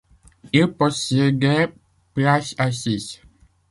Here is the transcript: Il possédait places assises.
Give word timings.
Il 0.51 0.65
possédait 0.65 1.71
places 2.15 2.55
assises. 2.57 3.21